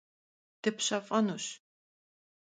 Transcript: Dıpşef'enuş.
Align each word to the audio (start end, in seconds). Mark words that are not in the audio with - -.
Dıpşef'enuş. 0.61 1.45